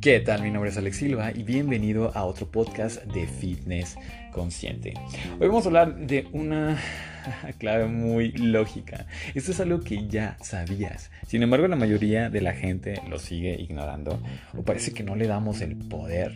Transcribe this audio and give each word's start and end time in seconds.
¿Qué 0.00 0.18
tal? 0.20 0.42
Mi 0.42 0.50
nombre 0.50 0.70
es 0.70 0.78
Alex 0.78 0.96
Silva 0.96 1.30
y 1.30 1.42
bienvenido 1.42 2.10
a 2.16 2.24
otro 2.24 2.50
podcast 2.50 3.04
de 3.04 3.26
Fitness 3.26 3.98
Consciente. 4.32 4.94
Hoy 5.38 5.48
vamos 5.48 5.66
a 5.66 5.68
hablar 5.68 5.94
de 5.94 6.26
una 6.32 6.80
clave 7.58 7.84
muy 7.84 8.32
lógica. 8.32 9.06
Esto 9.34 9.52
es 9.52 9.60
algo 9.60 9.80
que 9.80 10.08
ya 10.08 10.38
sabías. 10.40 11.10
Sin 11.26 11.42
embargo, 11.42 11.68
la 11.68 11.76
mayoría 11.76 12.30
de 12.30 12.40
la 12.40 12.54
gente 12.54 13.02
lo 13.10 13.18
sigue 13.18 13.60
ignorando 13.60 14.22
o 14.56 14.62
parece 14.62 14.94
que 14.94 15.02
no 15.02 15.16
le 15.16 15.26
damos 15.26 15.60
el 15.60 15.76
poder 15.76 16.34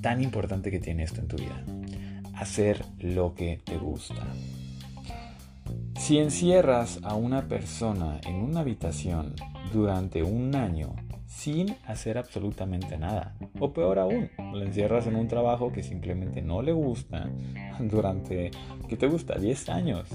tan 0.00 0.22
importante 0.22 0.70
que 0.70 0.80
tiene 0.80 1.02
esto 1.02 1.20
en 1.20 1.28
tu 1.28 1.36
vida. 1.36 1.62
Hacer 2.36 2.82
lo 3.00 3.34
que 3.34 3.60
te 3.62 3.76
gusta. 3.76 4.26
Si 5.98 6.16
encierras 6.16 7.00
a 7.02 7.16
una 7.16 7.48
persona 7.48 8.18
en 8.26 8.36
una 8.36 8.60
habitación 8.60 9.34
durante 9.74 10.22
un 10.22 10.54
año, 10.56 10.96
sin 11.32 11.76
hacer 11.86 12.18
absolutamente 12.18 12.98
nada. 12.98 13.34
O 13.58 13.72
peor 13.72 13.98
aún, 13.98 14.30
lo 14.38 14.62
encierras 14.62 15.06
en 15.06 15.16
un 15.16 15.28
trabajo 15.28 15.72
que 15.72 15.82
simplemente 15.82 16.42
no 16.42 16.62
le 16.62 16.72
gusta 16.72 17.28
durante, 17.80 18.50
¿qué 18.88 18.96
te 18.96 19.06
gusta? 19.06 19.38
10 19.38 19.68
años. 19.70 20.08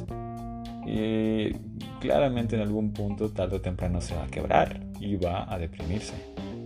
Y 0.85 1.51
claramente 1.99 2.55
en 2.55 2.61
algún 2.61 2.93
punto, 2.93 3.29
tarde 3.29 3.57
o 3.57 3.61
temprano, 3.61 3.99
se 3.99 4.15
va 4.15 4.23
a 4.23 4.27
quebrar 4.27 4.79
y 5.01 5.15
va 5.17 5.51
a 5.51 5.57
deprimirse. 5.57 6.13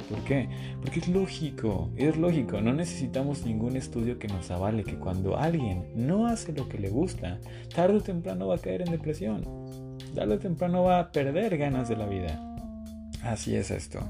¿Por 0.09 0.19
qué? 0.25 0.49
Porque 0.81 0.99
es 0.99 1.07
lógico, 1.07 1.89
es 1.95 2.17
lógico. 2.17 2.59
No 2.61 2.73
necesitamos 2.73 3.45
ningún 3.45 3.77
estudio 3.77 4.19
que 4.19 4.27
nos 4.27 4.51
avale 4.51 4.83
que 4.83 4.97
cuando 4.97 5.37
alguien 5.37 5.85
no 5.95 6.27
hace 6.27 6.51
lo 6.51 6.67
que 6.67 6.77
le 6.77 6.89
gusta, 6.89 7.39
tarde 7.73 7.97
o 7.97 8.01
temprano 8.01 8.47
va 8.47 8.55
a 8.55 8.59
caer 8.59 8.81
en 8.81 8.91
depresión. 8.91 9.43
Tarde 10.13 10.35
o 10.35 10.39
temprano 10.39 10.83
va 10.83 10.99
a 10.99 11.11
perder 11.11 11.57
ganas 11.57 11.87
de 11.87 11.95
la 11.95 12.05
vida. 12.05 12.39
Así 13.23 13.55
es 13.55 13.71
esto. 13.71 14.01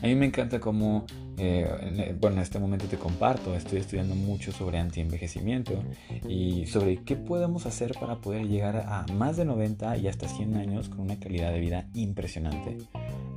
A 0.00 0.06
mí 0.06 0.14
me 0.14 0.26
encanta 0.26 0.60
cómo, 0.60 1.06
eh, 1.38 2.14
bueno, 2.20 2.36
en 2.36 2.42
este 2.42 2.60
momento 2.60 2.86
te 2.86 2.96
comparto, 2.96 3.56
estoy 3.56 3.80
estudiando 3.80 4.14
mucho 4.14 4.52
sobre 4.52 4.78
antienvejecimiento 4.78 5.82
y 6.28 6.66
sobre 6.66 7.02
qué 7.02 7.16
podemos 7.16 7.66
hacer 7.66 7.94
para 7.98 8.20
poder 8.20 8.46
llegar 8.46 8.76
a 8.76 9.06
más 9.14 9.36
de 9.36 9.44
90 9.44 9.96
y 9.96 10.06
hasta 10.06 10.28
100 10.28 10.56
años 10.56 10.88
con 10.88 11.00
una 11.00 11.18
calidad 11.18 11.52
de 11.52 11.58
vida 11.58 11.88
impresionante. 11.94 12.78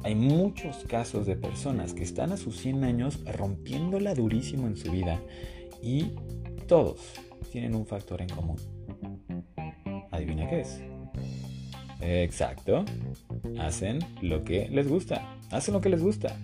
Hay 0.03 0.13
muchos 0.13 0.85
casos 0.87 1.25
de 1.25 1.35
personas 1.35 1.93
que 1.93 2.03
están 2.03 2.31
a 2.31 2.37
sus 2.37 2.57
100 2.57 2.83
años 2.83 3.19
rompiéndola 3.25 4.13
durísimo 4.13 4.67
en 4.67 4.77
su 4.77 4.91
vida 4.91 5.19
y 5.81 6.11
todos 6.67 6.99
tienen 7.51 7.73
un 7.73 7.87
factor 7.87 8.21
en 8.21 8.29
común. 8.29 8.57
¿Adivina 10.11 10.47
qué 10.47 10.61
es? 10.61 10.79
Exacto. 12.01 12.85
Hacen 13.59 13.99
lo 14.21 14.43
que 14.43 14.67
les 14.69 14.87
gusta. 14.87 15.37
Hacen 15.51 15.73
lo 15.73 15.81
que 15.81 15.89
les 15.89 16.01
gusta. 16.01 16.35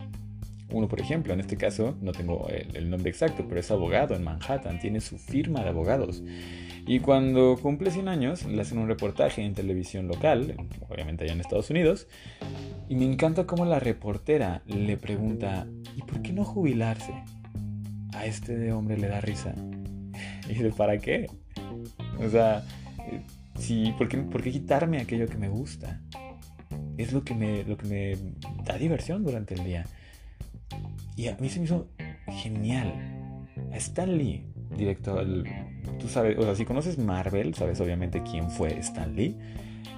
Uno, 0.69 0.89
por 0.89 0.99
ejemplo, 0.99 1.33
en 1.33 1.39
este 1.39 1.55
caso, 1.55 1.97
no 2.01 2.11
tengo 2.11 2.47
el, 2.49 2.89
nombre 2.89 3.09
exacto, 3.09 3.45
pero 3.47 3.59
es 3.59 3.71
abogado 3.71 4.15
en 4.15 4.23
Manhattan, 4.23 4.79
tiene 4.79 4.99
su 4.99 5.17
firma 5.17 5.61
de 5.63 5.69
abogados. 5.69 6.23
Y 6.85 6.99
cuando 6.99 7.57
cumple 7.61 7.89
100 7.89 8.07
años, 8.09 8.45
le 8.45 8.61
hacen 8.61 8.77
un 8.77 8.87
reportaje 8.87 9.43
en 9.43 9.53
televisión 9.53 10.07
local, 10.07 10.55
obviamente 10.89 11.23
allá 11.23 11.33
en 11.33 11.39
Estados 11.39 11.69
Unidos, 11.69 12.07
y 12.89 12.95
me 12.95 13.05
encanta 13.05 13.45
cómo 13.45 13.65
la 13.65 13.79
reportera 13.79 14.61
le 14.65 14.97
pregunta, 14.97 15.67
¿y 15.95 16.01
por 16.01 16.21
qué 16.21 16.33
no 16.33 16.43
jubilarse? 16.43 17.13
A 18.13 18.25
este 18.25 18.71
hombre 18.73 18.97
le 18.97 19.07
da 19.07 19.21
risa. 19.21 19.53
Y 20.49 20.53
dice, 20.53 20.71
¿para 20.71 20.97
qué? 20.97 21.27
O 22.25 22.29
sea, 22.29 22.63
sí, 23.59 23.93
¿por 23.97 24.07
qué, 24.07 24.17
¿por 24.17 24.41
qué 24.41 24.51
quitarme 24.51 24.99
aquello 24.99 25.27
que 25.27 25.37
me 25.37 25.49
gusta? 25.49 26.01
Es 26.97 27.11
lo 27.11 27.23
que 27.23 27.35
me, 27.35 27.63
lo 27.63 27.77
que 27.77 27.85
me 27.85 28.17
da 28.63 28.77
diversión 28.77 29.23
durante 29.23 29.53
el 29.53 29.63
día. 29.65 29.85
Y 31.17 31.27
a 31.29 31.37
mí 31.37 31.49
se 31.49 31.59
me 31.59 31.65
hizo 31.65 31.87
genial. 32.27 32.93
Stan 33.73 34.17
Lee, 34.17 34.45
director, 34.77 35.25
tú 35.99 36.07
sabes, 36.07 36.37
o 36.37 36.43
sea, 36.43 36.55
si 36.55 36.63
conoces 36.63 36.99
Marvel, 36.99 37.55
sabes 37.55 37.81
obviamente 37.81 38.21
quién 38.21 38.51
fue 38.51 38.77
Stan 38.79 39.13
Lee. 39.15 39.35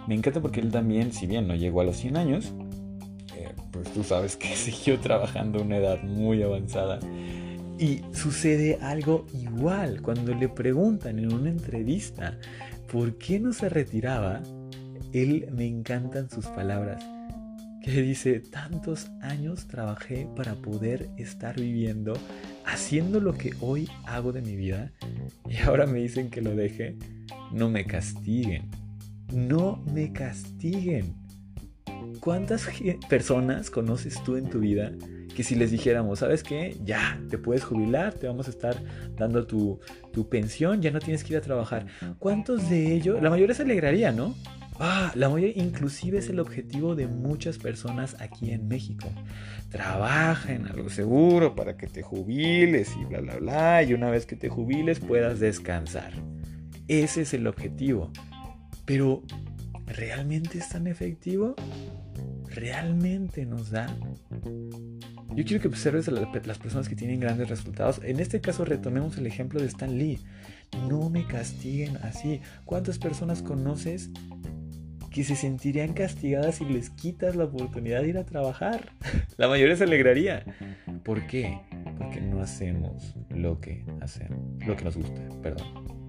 Me 0.08 0.16
encanta 0.16 0.42
porque 0.42 0.62
él 0.62 0.72
también, 0.72 1.12
si 1.12 1.28
bien 1.28 1.46
no 1.46 1.56
llegó 1.56 1.82
a 1.82 1.84
los 1.84 1.98
100 1.98 2.16
años, 2.16 2.54
eh, 3.36 3.50
pues 3.70 3.92
tú 3.92 4.02
sabes 4.06 4.38
que 4.38 4.48
siguió 4.56 4.98
trabajando 5.00 5.60
a 5.60 5.64
una 5.64 5.78
edad 5.78 6.02
muy 6.04 6.42
avanzada. 6.42 7.00
Y 7.78 8.02
sucede 8.14 8.80
algo 8.82 9.26
igual 9.34 10.02
cuando 10.02 10.34
le 10.34 10.48
preguntan 10.48 11.20
en 11.20 11.34
una 11.34 11.50
entrevista 11.50 12.38
por 12.90 13.18
qué 13.18 13.42
no 13.42 13.52
se 13.52 13.68
retiraba. 13.68 14.42
Él 15.12 15.50
me 15.52 15.66
encantan 15.66 16.30
sus 16.30 16.46
palabras 16.48 17.04
que 17.84 18.02
dice, 18.02 18.40
tantos 18.40 19.10
años 19.22 19.68
trabajé 19.68 20.28
para 20.36 20.56
poder 20.56 21.10
estar 21.18 21.56
viviendo, 21.56 22.14
haciendo 22.66 23.20
lo 23.20 23.34
que 23.34 23.54
hoy 23.62 23.90
hago 24.06 24.32
de 24.32 24.42
mi 24.42 24.56
vida, 24.56 24.92
y 25.50 25.58
ahora 25.58 25.86
me 25.86 26.00
dicen 26.00 26.30
que 26.30 26.42
lo 26.42 26.56
deje, 26.56 26.98
no 27.52 27.70
me 27.70 27.86
castiguen, 27.86 28.70
no 29.34 29.84
me 29.94 30.12
castiguen. 30.12 31.16
¿Cuántas 32.20 32.68
personas 33.08 33.70
conoces 33.70 34.22
tú 34.24 34.36
en 34.36 34.50
tu 34.50 34.60
vida 34.60 34.92
que 35.36 35.44
si 35.44 35.56
les 35.56 35.72
dijéramos, 35.72 36.20
¿sabes 36.20 36.44
qué? 36.44 36.76
Ya, 36.84 37.18
te 37.30 37.38
puedes 37.38 37.64
jubilar, 37.64 38.14
te 38.14 38.28
vamos 38.28 38.48
a 38.48 38.50
estar 38.50 38.76
dando 39.16 39.48
tu, 39.48 39.80
tu 40.12 40.28
pensión, 40.28 40.82
ya 40.82 40.92
no 40.92 41.00
tienes 41.00 41.24
que 41.24 41.34
ir 41.34 41.38
a 41.38 41.42
trabajar. 41.42 41.86
¿Cuántos 42.18 42.70
de 42.70 42.94
ellos? 42.94 43.22
La 43.22 43.30
mayoría 43.30 43.56
se 43.56 43.64
alegraría, 43.64 44.12
¿no? 44.12 44.36
Ah, 44.82 45.12
la 45.16 45.28
mayoría 45.28 45.62
inclusive 45.62 46.20
es 46.20 46.30
el 46.30 46.40
objetivo 46.40 46.96
de 46.96 47.06
muchas 47.06 47.58
personas 47.58 48.16
aquí 48.22 48.52
en 48.52 48.70
México. 48.70 49.10
Trabaja 49.70 50.54
en 50.54 50.68
algo 50.68 50.90
seguro 50.90 51.54
para 51.54 51.76
que 51.76 51.88
te 51.88 52.02
jubiles 52.02 52.96
y 52.96 53.04
bla, 53.04 53.20
bla, 53.20 53.36
bla. 53.36 53.84
Y 53.84 53.94
una 53.94 54.10
vez 54.10 54.26
que 54.26 54.38
te 54.38 54.48
jubiles 54.48 55.02
puedas 55.02 55.42
descansar. 55.42 56.14
Ese 56.88 57.24
es 57.24 57.34
el 57.34 57.46
objetivo. 57.48 58.10
Pero, 58.86 59.24
¿realmente 59.86 60.60
es 60.60 60.70
tan 60.70 60.88
efectivo? 60.88 61.56
¿Realmente 62.48 63.46
nos 63.46 63.72
da? 63.72 63.94
Yo 65.36 65.44
quiero 65.44 65.62
que 65.62 65.68
observes 65.68 66.08
a 66.08 66.12
las 66.12 66.58
personas 66.58 66.88
que 66.88 66.96
tienen 66.96 67.20
grandes 67.20 67.50
resultados. 67.50 68.00
En 68.02 68.22
este 68.22 68.40
caso 68.40 68.64
retomemos 68.64 69.18
el 69.18 69.28
ejemplo 69.28 69.60
de 69.60 69.68
Stan 69.68 69.98
Lee. 69.98 70.20
No 70.88 71.10
me 71.10 71.28
castiguen 71.28 71.98
así. 71.98 72.40
¿Cuántas 72.64 72.98
personas 72.98 73.44
conoces 73.44 74.10
que 75.10 75.24
se 75.24 75.36
sentirían 75.36 75.94
castigadas 75.94 76.56
si 76.56 76.66
les 76.66 76.90
quitas 76.90 77.36
la 77.36 77.46
oportunidad 77.46 78.02
de 78.02 78.10
ir 78.10 78.18
a 78.18 78.26
trabajar. 78.26 78.94
La 79.38 79.48
mayoría 79.48 79.76
se 79.76 79.86
alegraría. 79.86 80.44
¿Por 81.04 81.26
qué? 81.28 81.60
Porque 81.98 82.22
no 82.22 82.42
hacemos 82.42 83.16
lo 83.30 83.60
que 83.60 83.86
hacemos, 84.02 84.40
lo 84.66 84.76
que 84.76 84.84
nos 84.84 84.98
gusta, 84.98 85.22
perdón. 85.42 86.00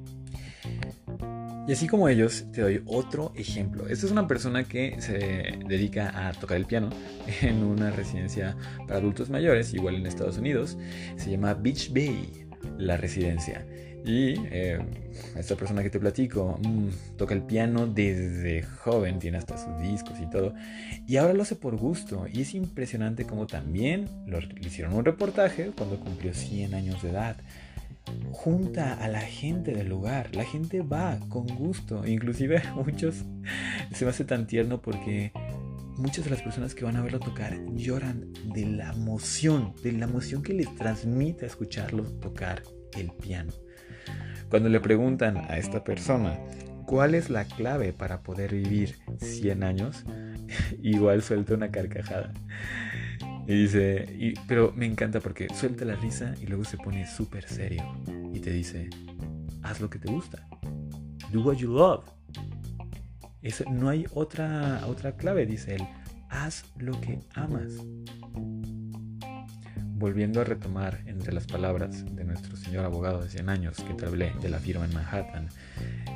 Y 1.69 1.73
así 1.73 1.87
como 1.87 2.09
ellos, 2.09 2.47
te 2.53 2.63
doy 2.63 2.83
otro 2.87 3.33
ejemplo. 3.37 3.87
Esta 3.87 4.07
es 4.07 4.13
una 4.13 4.27
persona 4.27 4.65
que 4.65 5.01
se 5.01 5.59
dedica 5.67 6.29
a 6.29 6.33
tocar 6.33 6.57
el 6.57 6.67
piano 6.67 6.91
en 7.43 7.63
una 7.63 7.91
residencia 7.91 8.57
para 8.89 8.99
adultos 8.99 9.31
mayores, 9.31 9.73
igual 9.73 9.95
en 9.95 10.07
Estados 10.07 10.39
Unidos. 10.39 10.77
Se 11.17 11.31
llama 11.31 11.55
Beach 11.55 11.93
Bay, 11.93 12.47
la 12.77 12.97
residencia. 12.97 13.65
Y 14.05 14.35
eh, 14.51 14.79
esta 15.37 15.57
persona 15.57 15.83
que 15.83 15.91
te 15.91 16.01
platico 16.01 16.59
mm, 16.63 17.17
toca 17.17 17.35
el 17.35 17.43
piano 17.43 17.87
desde 17.87 18.63
joven, 18.63 19.19
tiene 19.19 19.39
hasta 19.39 19.59
sus 19.59 19.79
discos 19.81 20.19
y 20.21 20.29
todo. 20.31 20.55
Y 21.07 21.17
ahora 21.17 21.35
lo 21.35 21.43
hace 21.43 21.57
por 21.57 21.77
gusto. 21.77 22.27
Y 22.33 22.43
es 22.43 22.55
impresionante 22.55 23.25
como 23.25 23.47
también 23.47 24.09
lo, 24.27 24.41
le 24.41 24.67
hicieron 24.67 24.95
un 24.95 25.05
reportaje 25.05 25.71
cuando 25.77 26.01
cumplió 26.01 26.33
100 26.33 26.75
años 26.75 27.03
de 27.03 27.11
edad. 27.11 27.37
Junta 28.33 28.95
a 28.95 29.09
la 29.09 29.21
gente 29.21 29.73
del 29.73 29.89
lugar. 29.89 30.35
La 30.35 30.45
gente 30.45 30.81
va 30.81 31.19
con 31.29 31.47
gusto. 31.47 32.07
Inclusive 32.07 32.63
muchos 32.75 33.25
se 33.93 34.05
me 34.05 34.11
hace 34.11 34.25
tan 34.25 34.47
tierno 34.47 34.81
porque 34.81 35.33
muchas 35.97 36.25
de 36.25 36.31
las 36.31 36.43
personas 36.43 36.75
que 36.75 36.85
van 36.85 36.97
a 36.97 37.03
verlo 37.03 37.21
tocar 37.21 37.59
lloran 37.75 38.33
de 38.55 38.65
la 38.65 38.93
emoción, 38.93 39.75
de 39.83 39.93
la 39.93 40.07
emoción 40.07 40.43
que 40.43 40.55
les 40.55 40.75
transmite 40.77 41.45
escucharlo 41.45 42.05
tocar 42.05 42.63
el 42.97 43.11
piano. 43.13 43.53
Cuando 44.51 44.69
le 44.69 44.81
preguntan 44.81 45.37
a 45.37 45.59
esta 45.59 45.85
persona 45.85 46.37
cuál 46.85 47.15
es 47.15 47.31
la 47.31 47.45
clave 47.45 47.93
para 47.93 48.21
poder 48.23 48.53
vivir 48.53 48.97
100 49.19 49.63
años, 49.63 50.05
igual 50.83 51.23
suelta 51.23 51.55
una 51.55 51.71
carcajada. 51.71 52.33
Y 53.47 53.63
dice, 53.63 54.35
pero 54.49 54.73
me 54.75 54.87
encanta 54.87 55.21
porque 55.21 55.47
suelta 55.55 55.85
la 55.85 55.95
risa 55.95 56.35
y 56.43 56.47
luego 56.47 56.65
se 56.65 56.77
pone 56.77 57.07
súper 57.07 57.45
serio 57.45 57.85
y 58.33 58.41
te 58.41 58.51
dice, 58.51 58.91
haz 59.63 59.81
lo 59.81 59.89
que 59.89 60.01
te 60.01 60.11
gusta. 60.11 60.47
Do 61.33 61.43
what 61.43 61.57
you 61.57 61.73
love. 61.73 62.05
no 63.71 63.89
hay 63.89 64.05
otra, 64.15 64.83
otra 64.89 65.17
clave, 65.17 65.47
dice 65.47 65.77
él. 65.77 65.87
Haz 66.29 66.65
lo 66.77 67.01
que 67.01 67.21
amas 67.35 67.75
volviendo 70.01 70.41
a 70.41 70.45
retomar 70.45 71.03
entre 71.05 71.35
las 71.35 71.47
palabras 71.47 72.07
de 72.17 72.25
nuestro 72.25 72.57
señor 72.57 72.87
abogado 72.87 73.23
de 73.23 73.29
100 73.29 73.51
años 73.51 73.77
que 73.77 73.93
te 73.93 74.07
hablé 74.07 74.33
de 74.41 74.49
la 74.49 74.59
firma 74.59 74.87
en 74.87 74.95
Manhattan, 74.95 75.51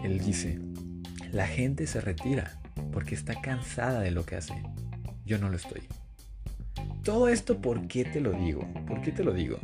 él 0.03 0.19
dice, 0.21 0.59
la 1.33 1.47
gente 1.47 1.87
se 1.87 2.01
retira 2.01 2.59
porque 2.93 3.15
está 3.15 3.43
cansada 3.43 4.01
de 4.01 4.11
lo 4.11 4.25
que 4.25 4.37
hace. 4.37 4.55
Yo 5.27 5.39
no 5.39 5.51
lo 5.51 5.57
estoy. 5.57 5.83
todo 7.05 7.29
esto, 7.29 7.61
¿por 7.61 7.87
qué 7.87 8.07
te 8.07 8.23
lo 8.23 8.33
digo? 8.33 8.67
¿Por 8.87 9.03
qué 9.03 9.13
te 9.13 9.23
lo 9.23 9.35
digo? 9.35 9.59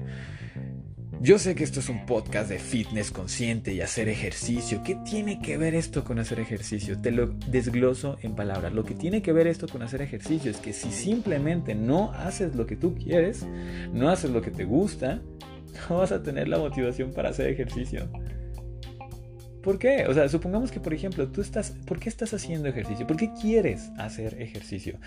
Yo 1.22 1.38
sé 1.38 1.55
que 1.55 1.64
esto 1.64 1.81
es 1.81 1.90
un 1.90 2.06
podcast 2.06 2.49
de 2.49 2.58
fitness 2.58 3.11
consciente 3.11 3.75
y 3.75 3.82
hacer 3.82 4.08
ejercicio. 4.08 4.82
¿Qué 4.82 4.94
tiene 5.05 5.38
que 5.43 5.58
ver 5.58 5.75
esto 5.75 6.02
con 6.02 6.19
hacer 6.19 6.40
ejercicio? 6.40 6.99
Te 6.99 7.11
lo 7.11 7.26
desgloso 7.26 8.17
en 8.22 8.34
palabras. 8.34 8.72
Lo 8.72 8.84
que 8.84 8.94
tiene 8.94 9.20
que 9.20 9.34
ver 9.34 9.46
esto 9.46 9.69
con 9.69 9.82
hacer 9.82 10.00
ejercicio 10.00 10.50
es 10.50 10.56
que 10.56 10.72
si 10.72 10.90
simplemente 10.90 11.75
no 11.75 12.11
haces 12.12 12.55
lo 12.55 12.64
que 12.64 12.75
tú 12.75 12.94
quieres, 12.94 13.46
no 13.93 14.08
haces 14.08 14.31
lo 14.31 14.40
que 14.40 14.50
te 14.50 14.64
gusta, 14.64 15.20
no 15.90 15.99
vas 15.99 16.11
a 16.11 16.22
tener 16.22 16.49
la 16.49 16.56
motivación 16.56 17.12
para 17.12 17.28
hacer 17.28 17.50
ejercicio. 17.50 18.08
¿Por 19.62 19.78
qué? 19.78 20.06
O 20.08 20.14
sea, 20.14 20.28
supongamos 20.28 20.70
que, 20.70 20.80
por 20.80 20.94
ejemplo, 20.94 21.28
tú 21.28 21.40
estás, 21.40 21.72
¿por 21.86 21.98
qué 21.98 22.08
estás 22.08 22.32
haciendo 22.32 22.68
ejercicio? 22.68 23.06
¿Por 23.06 23.16
qué 23.16 23.30
quieres 23.40 23.90
hacer 23.98 24.40
ejercicio? 24.40 24.98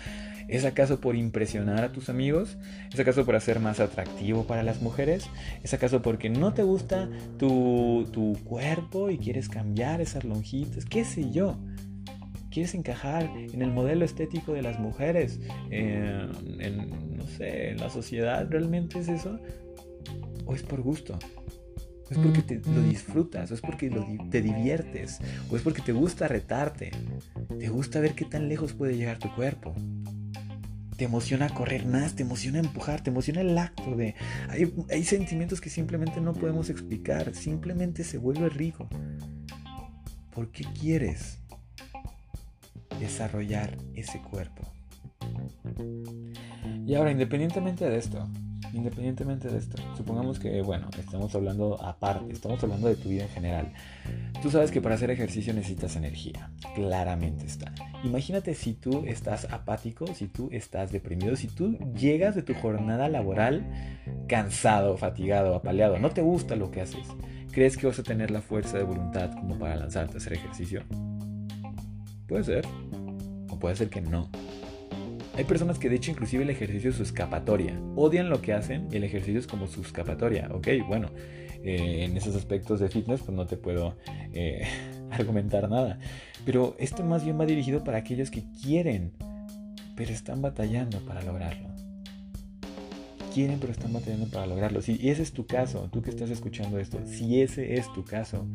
¿Es 0.46 0.64
acaso 0.64 1.00
por 1.00 1.16
impresionar 1.16 1.82
a 1.82 1.92
tus 1.92 2.08
amigos? 2.08 2.56
¿Es 2.92 3.00
acaso 3.00 3.24
por 3.24 3.34
hacer 3.34 3.58
más 3.58 3.80
atractivo 3.80 4.46
para 4.46 4.62
las 4.62 4.80
mujeres? 4.80 5.28
¿Es 5.62 5.74
acaso 5.74 6.02
porque 6.02 6.30
no 6.30 6.54
te 6.54 6.62
gusta 6.62 7.08
tu, 7.38 8.08
tu 8.12 8.36
cuerpo 8.44 9.10
y 9.10 9.18
quieres 9.18 9.48
cambiar 9.48 10.00
esas 10.00 10.24
lonjitas? 10.24 10.84
¿Qué 10.84 11.04
sé 11.04 11.30
yo? 11.30 11.58
¿Quieres 12.50 12.74
encajar 12.74 13.28
en 13.36 13.60
el 13.60 13.72
modelo 13.72 14.04
estético 14.04 14.52
de 14.52 14.62
las 14.62 14.78
mujeres? 14.78 15.40
en, 15.70 17.16
no 17.16 17.26
sé, 17.26 17.70
en 17.70 17.78
la 17.78 17.90
sociedad, 17.90 18.46
¿realmente 18.48 19.00
es 19.00 19.08
eso? 19.08 19.40
¿O 20.46 20.54
es 20.54 20.62
por 20.62 20.80
gusto? 20.80 21.18
Es 22.10 22.18
porque 22.18 22.42
te, 22.42 22.60
lo 22.70 22.82
disfrutas, 22.82 23.50
o 23.50 23.54
es 23.54 23.60
porque 23.60 23.90
te 24.30 24.42
diviertes, 24.42 25.20
o 25.50 25.56
es 25.56 25.62
porque 25.62 25.82
te 25.82 25.92
gusta 25.92 26.28
retarte, 26.28 26.90
te 27.58 27.68
gusta 27.68 28.00
ver 28.00 28.14
qué 28.14 28.24
tan 28.24 28.48
lejos 28.48 28.72
puede 28.72 28.96
llegar 28.96 29.18
tu 29.18 29.34
cuerpo. 29.34 29.74
Te 30.96 31.06
emociona 31.06 31.48
correr 31.48 31.86
más, 31.86 32.14
te 32.14 32.22
emociona 32.22 32.60
empujar, 32.60 33.02
te 33.02 33.10
emociona 33.10 33.40
el 33.40 33.56
acto 33.58 33.96
de... 33.96 34.14
Hay, 34.48 34.72
hay 34.90 35.04
sentimientos 35.04 35.60
que 35.60 35.68
simplemente 35.68 36.20
no 36.20 36.34
podemos 36.34 36.70
explicar, 36.70 37.34
simplemente 37.34 38.04
se 38.04 38.18
vuelve 38.18 38.48
rico. 38.48 38.88
¿Por 40.30 40.52
qué 40.52 40.64
quieres 40.78 41.38
desarrollar 43.00 43.76
ese 43.94 44.20
cuerpo? 44.20 44.62
Y 46.86 46.94
ahora, 46.94 47.10
independientemente 47.10 47.88
de 47.88 47.98
esto, 47.98 48.28
independientemente 48.74 49.48
de 49.48 49.58
esto, 49.58 49.80
supongamos 49.96 50.38
que, 50.38 50.60
bueno, 50.62 50.88
estamos 50.98 51.34
hablando 51.34 51.80
aparte, 51.82 52.32
estamos 52.32 52.62
hablando 52.62 52.88
de 52.88 52.96
tu 52.96 53.08
vida 53.08 53.22
en 53.22 53.28
general. 53.30 53.72
Tú 54.42 54.50
sabes 54.50 54.70
que 54.70 54.80
para 54.80 54.96
hacer 54.96 55.10
ejercicio 55.10 55.54
necesitas 55.54 55.96
energía, 55.96 56.50
claramente 56.74 57.46
está. 57.46 57.72
Imagínate 58.02 58.54
si 58.54 58.74
tú 58.74 59.04
estás 59.06 59.46
apático, 59.50 60.06
si 60.08 60.26
tú 60.26 60.48
estás 60.52 60.92
deprimido, 60.92 61.36
si 61.36 61.48
tú 61.48 61.78
llegas 61.98 62.34
de 62.34 62.42
tu 62.42 62.54
jornada 62.54 63.08
laboral 63.08 63.64
cansado, 64.28 64.96
fatigado, 64.96 65.54
apaleado, 65.54 65.98
no 65.98 66.10
te 66.10 66.20
gusta 66.20 66.56
lo 66.56 66.70
que 66.70 66.80
haces, 66.80 67.06
¿crees 67.52 67.76
que 67.76 67.86
vas 67.86 67.98
a 67.98 68.02
tener 68.02 68.30
la 68.30 68.42
fuerza 68.42 68.76
de 68.76 68.84
voluntad 68.84 69.30
como 69.32 69.58
para 69.58 69.76
lanzarte 69.76 70.14
a 70.14 70.16
hacer 70.18 70.34
ejercicio? 70.34 70.82
Puede 72.26 72.44
ser, 72.44 72.66
o 73.48 73.58
puede 73.58 73.76
ser 73.76 73.88
que 73.88 74.00
no. 74.00 74.28
Hay 75.36 75.44
personas 75.44 75.78
que 75.78 75.88
de 75.88 75.96
hecho 75.96 76.12
inclusive 76.12 76.44
el 76.44 76.50
ejercicio 76.50 76.90
es 76.90 76.96
su 76.96 77.02
escapatoria. 77.02 77.80
Odian 77.96 78.28
lo 78.28 78.40
que 78.40 78.52
hacen 78.52 78.88
y 78.90 78.96
el 78.96 79.04
ejercicio 79.04 79.40
es 79.40 79.46
como 79.46 79.66
su 79.66 79.80
escapatoria. 79.82 80.48
Ok, 80.52 80.68
bueno, 80.86 81.10
eh, 81.64 82.04
en 82.04 82.16
esos 82.16 82.36
aspectos 82.36 82.78
de 82.80 82.88
fitness 82.88 83.22
pues 83.22 83.36
no 83.36 83.46
te 83.46 83.56
puedo 83.56 83.96
eh, 84.32 84.66
argumentar 85.10 85.68
nada. 85.68 85.98
Pero 86.44 86.76
esto 86.78 87.02
más 87.02 87.24
bien 87.24 87.38
va 87.38 87.46
dirigido 87.46 87.82
para 87.82 87.98
aquellos 87.98 88.30
que 88.30 88.44
quieren, 88.62 89.12
pero 89.96 90.12
están 90.12 90.40
batallando 90.40 91.00
para 91.00 91.22
lograrlo 91.22 91.74
quieren 93.34 93.58
pero 93.58 93.72
están 93.72 93.92
batallando 93.92 94.28
para 94.28 94.46
lograrlo. 94.46 94.80
Si 94.80 95.08
ese 95.08 95.22
es 95.22 95.32
tu 95.32 95.46
caso, 95.46 95.88
tú 95.92 96.02
que 96.02 96.10
estás 96.10 96.30
escuchando 96.30 96.78
esto, 96.78 97.00
si 97.04 97.42
ese 97.42 97.74
es 97.74 97.92
tu 97.92 98.04
caso, 98.04 98.46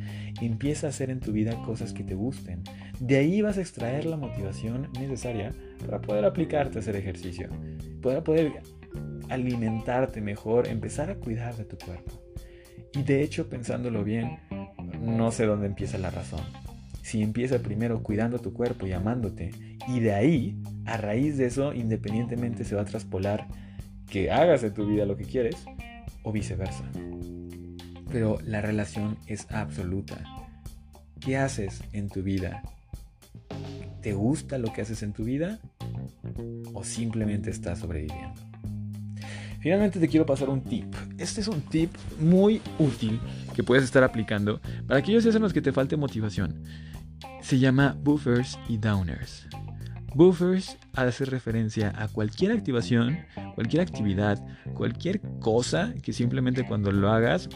empieza 0.42 0.88
a 0.88 0.92
hacer 0.92 1.10
en 1.10 1.20
tu 1.20 1.34
vida 1.34 1.62
cosas 1.66 1.92
que 1.92 2.04
te 2.04 2.16
gusten. 2.16 2.64
De 3.00 3.18
ahí 3.18 3.42
vas 3.42 3.58
a 3.58 3.62
extraer 3.62 4.06
la 4.06 4.16
motivación 4.16 4.90
necesaria 4.94 5.54
para 5.86 6.00
poder 6.00 6.24
aplicarte 6.24 6.78
a 6.78 6.82
hacer 6.82 6.96
ejercicio, 6.96 7.50
para 8.02 8.24
poder 8.24 8.62
alimentarte 9.30 10.22
mejor, 10.22 10.68
empezar 10.68 11.10
a 11.10 11.16
cuidar 11.16 11.56
de 11.58 11.66
tu 11.66 11.78
cuerpo. 11.78 12.12
Y 12.94 13.04
de 13.04 13.22
hecho, 13.22 13.50
pensándolo 13.50 14.04
bien, 14.04 14.40
no 15.02 15.32
sé 15.32 15.46
dónde 15.46 15.68
empieza 15.68 15.98
la 15.98 16.10
razón. 16.10 16.42
Si 17.04 17.22
empieza 17.22 17.60
primero 17.60 18.02
cuidando 18.02 18.40
tu 18.40 18.54
cuerpo 18.54 18.88
y 18.88 18.94
amándote, 18.94 19.52
y 19.88 20.00
de 20.00 20.14
ahí, 20.14 20.62
a 20.86 20.98
raíz 20.98 21.38
de 21.38 21.48
eso, 21.48 21.74
independientemente 21.74 22.64
se 22.64 22.76
va 22.76 22.84
a 22.84 22.86
traspolar 22.86 23.48
que 24.10 24.32
hagas 24.32 24.64
en 24.64 24.74
tu 24.74 24.86
vida 24.86 25.06
lo 25.06 25.16
que 25.16 25.26
quieres 25.26 25.56
o 26.24 26.32
viceversa. 26.32 26.84
Pero 28.12 28.40
la 28.44 28.62
relación 28.62 29.18
es 29.28 29.50
absoluta. 29.52 30.18
¿Qué 31.20 31.38
haces 31.38 31.82
en 31.94 32.10
tu 32.10 32.24
vida? 32.24 32.64
¿Te 34.02 34.14
gusta 34.14 34.58
lo 34.58 34.72
que 34.74 34.82
haces 34.82 35.04
en 35.04 35.14
tu 35.14 35.24
vida? 35.24 35.60
¿O 36.74 36.84
simplemente 36.84 37.50
estás 37.50 37.80
sobreviviendo? 37.80 38.42
Finalmente 39.60 40.00
te 40.00 40.08
quiero 40.08 40.26
pasar 40.26 40.50
un 40.50 40.62
tip. 40.62 40.86
Este 41.18 41.42
es 41.42 41.48
un 41.50 41.62
tip 41.62 41.94
muy 42.20 42.62
útil 42.80 43.20
que 43.54 43.64
puedes 43.64 43.84
estar 43.84 44.04
aplicando 44.04 44.62
para 44.88 45.00
aquellos 45.00 45.24
días 45.24 45.36
en 45.36 45.42
los 45.42 45.54
que 45.54 45.62
te 45.62 45.74
falte 45.74 45.98
motivación. 45.98 46.64
Se 47.42 47.60
llama 47.60 47.98
buffers 48.02 48.58
y 48.70 48.78
downers. 48.78 49.48
Buffers 50.16 50.78
hace 50.94 51.26
referencia 51.26 51.94
a 51.98 52.08
cualquier 52.08 52.52
activación, 52.52 53.20
cualquier 53.56 53.82
actividad, 53.82 54.44
cualquier 54.74 55.22
cosa 55.40 55.94
que 56.02 56.14
simplemente 56.14 56.66
cuando 56.66 56.92
lo 56.92 57.10
hagas, 57.10 57.50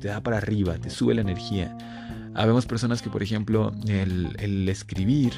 te 0.00 0.08
da 0.08 0.20
para 0.20 0.38
arriba, 0.38 0.78
te 0.78 0.90
sube 0.90 1.14
la 1.14 1.20
energía. 1.22 1.76
Habemos 2.34 2.66
personas 2.66 3.02
que, 3.02 3.10
por 3.10 3.22
ejemplo, 3.22 3.72
el, 3.88 4.68
escribir, 4.68 5.32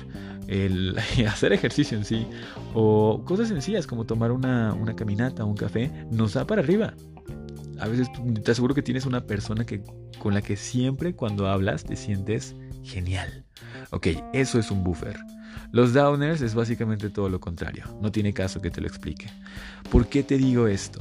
el 0.49 0.97
hacer 1.29 1.53
ejercicio 1.53 1.97
en 1.97 2.05
sí, 2.05 2.27
o 2.75 3.23
cosas 3.25 3.49
sencillas 3.49 3.87
como 3.87 4.05
tomar 4.05 4.31
una, 4.33 4.75
una 4.75 4.95
caminata 4.95 5.45
o 5.45 5.49
un 5.49 5.57
café, 5.57 5.91
nos 6.11 6.35
da 6.35 6.47
para 6.47 6.63
arriba. 6.63 6.95
A 7.81 7.89
veces 7.89 8.09
te 8.45 8.51
aseguro 8.51 8.75
que 8.75 8.83
tienes 8.83 9.07
una 9.07 9.27
persona 9.27 9.65
que, 9.65 9.83
con 10.19 10.35
la 10.35 10.43
que 10.43 10.57
siempre 10.57 11.15
cuando 11.15 11.49
hablas 11.49 11.85
te 11.85 11.97
sientes 11.97 12.55
genial. 12.85 13.45
Ok, 13.91 14.09
eso 14.33 14.59
es 14.59 14.71
un 14.71 14.85
buffer. 14.85 15.17
Los 15.71 15.93
downers 15.93 16.41
es 16.41 16.55
básicamente 16.55 17.11
todo 17.11 17.29
lo 17.29 17.41
contrario. 17.41 17.85
No 18.01 18.13
tiene 18.13 18.33
caso 18.33 18.61
que 18.61 18.71
te 18.71 18.81
lo 18.81 18.87
explique. 18.87 19.27
¿Por 19.91 20.07
qué 20.07 20.23
te 20.23 20.37
digo 20.39 20.67
esto? 20.67 21.01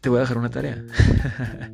Te 0.00 0.08
voy 0.08 0.18
a 0.18 0.20
dejar 0.22 0.38
una 0.38 0.50
tarea. 0.50 0.82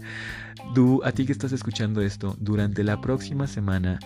A 1.03 1.13
ti 1.13 1.27
que 1.27 1.33
estás 1.33 1.51
escuchando 1.51 2.01
esto, 2.01 2.37
durante 2.39 2.85
la 2.85 3.01
próxima 3.01 3.49
semana, 3.49 3.99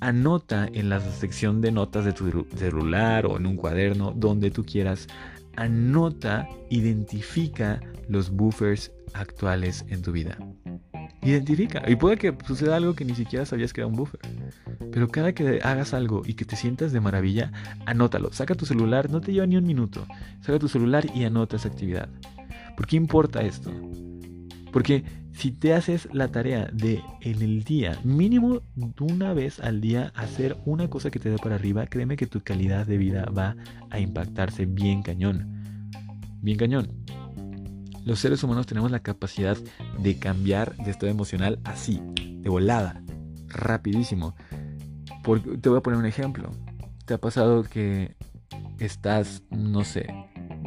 anota 0.00 0.68
en 0.72 0.88
la 0.88 1.00
sección 1.00 1.60
de 1.60 1.72
notas 1.72 2.04
de 2.04 2.12
tu 2.12 2.46
celular 2.56 3.26
o 3.26 3.36
en 3.36 3.46
un 3.46 3.56
cuaderno, 3.56 4.12
donde 4.12 4.52
tú 4.52 4.64
quieras, 4.64 5.08
anota, 5.56 6.48
identifica 6.70 7.80
los 8.08 8.30
buffers 8.30 8.92
actuales 9.14 9.84
en 9.88 10.02
tu 10.02 10.12
vida. 10.12 10.38
Identifica. 11.22 11.82
Y 11.90 11.96
puede 11.96 12.16
que 12.18 12.36
suceda 12.46 12.76
algo 12.76 12.94
que 12.94 13.04
ni 13.04 13.14
siquiera 13.14 13.44
sabías 13.44 13.72
que 13.72 13.80
era 13.80 13.88
un 13.88 13.96
buffer. 13.96 14.20
Pero 14.96 15.08
cada 15.08 15.34
que 15.34 15.60
hagas 15.62 15.92
algo 15.92 16.22
y 16.24 16.32
que 16.32 16.46
te 16.46 16.56
sientas 16.56 16.90
de 16.90 17.00
maravilla, 17.00 17.52
anótalo. 17.84 18.32
Saca 18.32 18.54
tu 18.54 18.64
celular, 18.64 19.10
no 19.10 19.20
te 19.20 19.30
lleva 19.30 19.46
ni 19.46 19.58
un 19.58 19.66
minuto. 19.66 20.06
Saca 20.40 20.58
tu 20.58 20.68
celular 20.68 21.04
y 21.14 21.24
anota 21.24 21.56
esa 21.56 21.68
actividad. 21.68 22.08
¿Por 22.78 22.86
qué 22.86 22.96
importa 22.96 23.42
esto? 23.42 23.70
Porque 24.72 25.04
si 25.34 25.52
te 25.52 25.74
haces 25.74 26.08
la 26.14 26.28
tarea 26.28 26.70
de 26.72 27.02
en 27.20 27.42
el 27.42 27.62
día, 27.62 27.98
mínimo 28.04 28.62
una 28.98 29.34
vez 29.34 29.60
al 29.60 29.82
día, 29.82 30.12
hacer 30.14 30.56
una 30.64 30.88
cosa 30.88 31.10
que 31.10 31.18
te 31.18 31.28
dé 31.28 31.36
para 31.36 31.56
arriba, 31.56 31.86
créeme 31.88 32.16
que 32.16 32.26
tu 32.26 32.40
calidad 32.40 32.86
de 32.86 32.96
vida 32.96 33.26
va 33.26 33.54
a 33.90 34.00
impactarse 34.00 34.64
bien 34.64 35.02
cañón. 35.02 35.92
Bien 36.40 36.56
cañón. 36.56 36.88
Los 38.06 38.20
seres 38.20 38.42
humanos 38.42 38.64
tenemos 38.64 38.90
la 38.90 39.00
capacidad 39.00 39.58
de 39.98 40.18
cambiar 40.18 40.74
de 40.78 40.90
estado 40.90 41.12
emocional 41.12 41.58
así, 41.64 42.00
de 42.14 42.48
volada, 42.48 43.02
rapidísimo. 43.48 44.34
Te 45.34 45.68
voy 45.68 45.78
a 45.78 45.82
poner 45.82 45.98
un 45.98 46.06
ejemplo. 46.06 46.50
¿Te 47.04 47.14
ha 47.14 47.18
pasado 47.18 47.62
que 47.64 48.16
estás, 48.78 49.42
no 49.50 49.84
sé, 49.84 50.06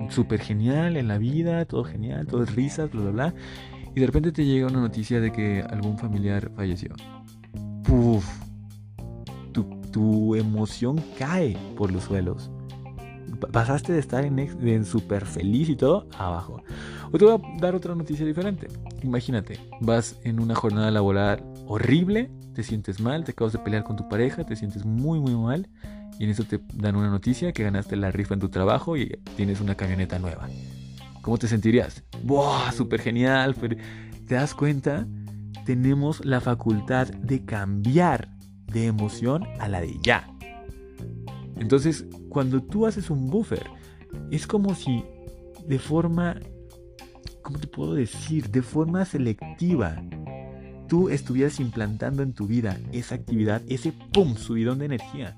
súper 0.10 0.42
genial 0.42 0.98
en 0.98 1.08
la 1.08 1.18
vida, 1.18 1.66
todo 1.66 1.84
genial, 1.84 2.28
todo 2.28 2.44
es 2.44 2.56
risas, 2.56 2.92
bla, 2.92 3.02
bla, 3.02 3.12
bla, 3.12 3.34
y 3.96 4.00
de 4.00 4.06
repente 4.06 4.32
te 4.32 4.46
llega 4.46 4.68
una 4.68 4.80
noticia 4.80 5.20
de 5.20 5.32
que 5.32 5.62
algún 5.62 5.98
familiar 5.98 6.52
falleció? 6.56 6.94
Puf, 7.84 8.26
tu, 9.52 9.64
tu 9.92 10.36
emoción 10.36 11.04
cae 11.18 11.58
por 11.76 11.92
los 11.92 12.04
suelos 12.04 12.52
pasaste 13.52 13.94
de 13.94 14.00
estar 14.00 14.26
en, 14.26 14.86
súper 14.86 15.26
feliz 15.26 15.70
y 15.70 15.76
todo 15.76 16.08
abajo. 16.18 16.64
O 17.12 17.18
te 17.18 17.26
voy 17.26 17.36
a 17.36 17.60
dar 17.60 17.76
otra 17.76 17.96
noticia 17.96 18.26
diferente. 18.26 18.68
Imagínate, 19.04 19.60
vas 19.82 20.20
en 20.24 20.40
una 20.40 20.56
jornada 20.56 20.92
laboral 20.92 21.44
horrible, 21.68 22.32
te 22.60 22.64
sientes 22.64 23.00
mal, 23.00 23.24
te 23.24 23.32
acabas 23.32 23.54
de 23.54 23.60
pelear 23.60 23.86
con 23.86 23.96
tu 23.96 24.10
pareja, 24.10 24.46
te 24.46 24.54
sientes 24.54 24.84
muy 24.84 25.22
muy 25.22 25.34
mal 25.34 25.70
y 26.20 26.26
en 26.26 26.30
eso 26.30 26.44
te 26.44 26.60
dan 26.74 26.98
una 26.98 27.10
noticia 27.10 27.54
que 27.54 27.64
ganaste 27.64 27.96
la 27.96 28.12
rifa 28.12 28.34
en 28.34 28.42
tu 28.42 28.50
trabajo 28.50 28.98
y 28.98 29.18
tienes 29.38 29.62
una 29.62 29.76
camioneta 29.76 30.20
nueva. 30.20 30.50
¿Cómo 31.22 31.38
te 31.38 31.48
sentirías? 31.48 32.04
¡Buah! 32.22 32.74
Súper 32.74 33.00
genial. 33.00 33.56
¿Te 33.56 34.36
das 34.36 34.54
cuenta? 34.54 35.08
Tenemos 35.66 36.26
la 36.26 36.42
facultad 36.42 37.08
de 37.08 37.46
cambiar 37.46 38.28
de 38.68 38.88
emoción 38.88 39.46
a 39.62 39.70
la 39.70 39.80
de 39.80 39.98
ya. 40.04 40.30
Entonces, 41.56 42.08
cuando 42.28 42.62
tú 42.62 42.88
haces 42.88 43.10
un 43.10 43.28
buffer, 43.28 43.70
es 44.32 44.46
como 44.46 44.76
si 44.76 45.06
de 45.66 45.80
forma, 45.80 46.42
¿cómo 47.42 47.58
te 47.58 47.68
puedo 47.68 47.94
decir? 47.94 48.50
De 48.50 48.62
forma 48.62 49.06
selectiva, 49.06 50.04
tú 50.90 51.08
estuvieras 51.10 51.60
implantando 51.60 52.24
en 52.24 52.34
tu 52.34 52.48
vida 52.48 52.78
esa 52.92 53.16
actividad, 53.16 53.62
ese 53.70 53.94
pum, 53.94 54.36
subidón 54.36 54.80
de 54.80 54.86
energía. 54.86 55.38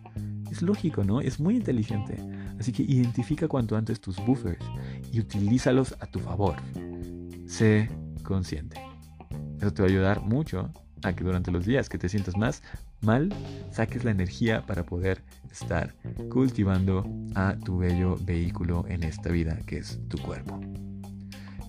Es 0.50 0.62
lógico, 0.62 1.04
¿no? 1.04 1.22
Es 1.22 1.40
muy 1.40 1.58
inteligente. 1.58 2.18
Así 2.60 2.72
que 2.72 2.84
identifica 2.84 3.48
cuanto 3.48 3.76
antes 3.76 4.00
tus 4.00 4.18
buffers 4.26 4.66
y 5.12 5.20
utilízalos 5.20 5.96
a 6.00 6.08
tu 6.08 6.20
favor. 6.20 6.56
Sé 7.46 7.90
consciente. 8.24 8.82
Eso 9.60 9.74
te 9.74 9.82
va 9.82 9.88
a 9.88 9.92
ayudar 9.92 10.22
mucho 10.22 10.72
a 11.04 11.14
que 11.14 11.24
durante 11.24 11.52
los 11.52 11.66
días 11.66 11.90
que 11.90 11.98
te 11.98 12.10
sientas 12.10 12.38
más 12.38 12.64
mal, 13.02 13.34
saques 13.72 14.04
la 14.04 14.12
energía 14.12 14.66
para 14.66 14.86
poder 14.86 15.24
estar 15.52 15.96
cultivando 16.30 17.06
a 17.36 17.56
tu 17.56 17.80
bello 17.80 18.18
vehículo 18.22 18.86
en 18.88 19.04
esta 19.04 19.30
vida 19.30 19.58
que 19.66 19.80
es 19.80 20.00
tu 20.08 20.18
cuerpo. 20.20 20.60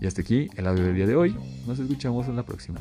Y 0.01 0.07
hasta 0.07 0.21
aquí 0.21 0.49
el 0.57 0.67
audio 0.67 0.85
del 0.85 0.95
día 0.95 1.07
de 1.07 1.17
hoy. 1.17 1.37
Nos 1.67 1.79
escuchamos 1.79 2.29
en 2.29 2.37
la 2.37 2.43
próxima. 2.45 2.81